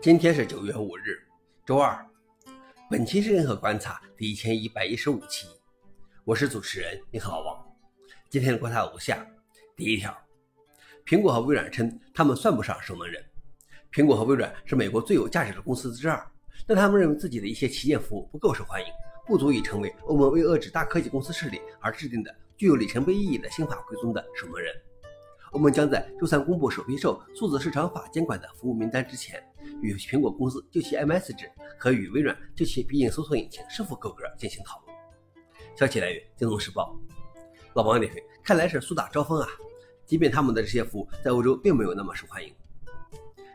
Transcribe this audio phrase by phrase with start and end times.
[0.00, 1.18] 今天是九月五日，
[1.66, 2.06] 周二。
[2.88, 5.48] 本期是任何观察第一千一百一十五期，
[6.24, 7.66] 我是主持人你好王。
[8.30, 9.26] 今天的观察如下：
[9.74, 10.16] 第一条，
[11.04, 13.20] 苹果和微软称他们算不上守门人。
[13.92, 16.24] 苹果和微软是美国最有价值的公司之二，
[16.64, 18.86] 但他们认为自己的一些旗舰服务不够受欢迎，
[19.26, 24.72] 不足以成为欧盟为遏制大科技公司势力而制定的具有里程碑意义的新法规中的守门人。
[25.50, 29.42] 我们将在周三公布首批受数字市场法监管的服务名单之前，
[29.80, 34.96] 与苹果公司就其 M S 值和与微软就其必应搜索引擎是否够格进行讨论。
[35.76, 36.98] 消息来源：京东时报。
[37.74, 39.48] 老王点评：看来是苏打招风啊！
[40.04, 42.52] 即便他们的这些服务在欧洲并没有那么受欢迎。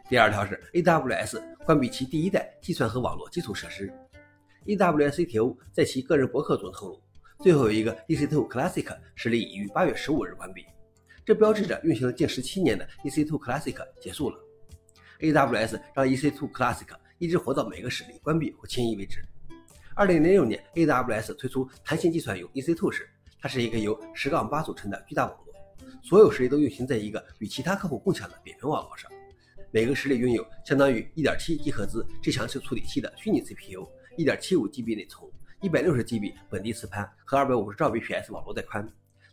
[0.08, 3.92] 第二条是 AWS 关闭其第一代计算和网络基础设施。
[4.66, 7.02] AWS CTO 在其个人博客中透露，
[7.40, 10.66] 最后一个 EC2 Classic 实力已于八月十五日关闭。
[11.26, 14.38] 这标志着运行了近十七年的 EC2 Classic 结束了。
[15.24, 16.86] AWS 让 EC2 Classic
[17.18, 19.24] 一直活到每个实例关闭或迁移为止。
[19.96, 25.54] 二零零六年，AWS 推出弹性计算用 EC2 时，它是一个由十杠八组成的巨大网络，
[26.04, 29.10] 所有实例都运行在一个与其他客户共享的扁平网络上。
[29.72, 33.88] 每个实例拥有相当于一点七 G 赫兹最强势处理器的虚拟 CPU，
[34.18, 38.86] 一点七五 GB 内存，一百六十 GB 本地磁盘和二百五十兆 bps 网络带宽。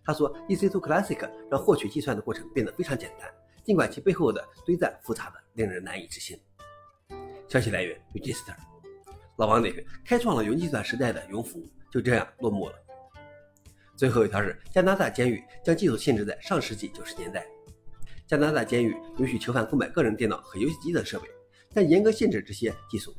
[0.05, 3.29] 他说，EC2 Classic 让获取计算的过程变得非常简单，
[3.65, 6.41] 尽管其背后的堆栈复杂的令人难以置信。
[7.47, 8.55] 消息来源：Register。
[9.37, 12.75] 老王点评：开创了云计算时代的云服务就这样落幕了。
[13.95, 17.47] 最后一条是加拿大监狱将技术限制在上世纪九十年代。
[18.27, 21.29] 加拿大监狱允许囚犯购买个人电脑和游戏机等设备，
[21.75, 23.15] 但严格限制这些技术。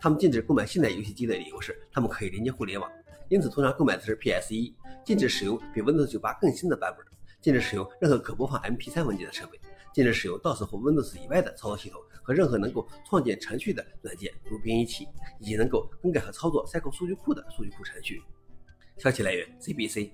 [0.00, 2.90] 他们禁止购买现代游戏机的理由是，他们可以连接互联网。
[3.28, 7.06] 因此，通常购买的是 PS1，禁止使用比 Windows 98更新的版本，
[7.40, 9.60] 禁止使用任何可播放 MP3 文件的设备，
[9.94, 15.06] 禁止使用 DOS 或 Windows 以外的操作系统和任何能够创建程序的软件，如编译器，
[15.38, 18.20] 以及能够更改和操作 SQL 数据库的数据库程序。
[18.98, 20.10] 消息来源：CBC。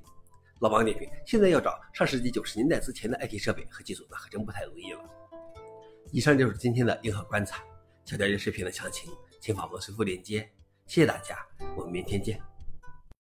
[0.61, 5.01] 老王点评：现在要找上世纪九十年代之前的 IT 设备和技术，那可真不太容易了。
[6.13, 7.65] 以上就是今天的硬核观察。
[8.05, 9.11] 想了解视频的详情，
[9.41, 10.47] 请访问随附链接。
[10.87, 11.39] 谢谢大家，
[11.77, 12.50] 我们明天见。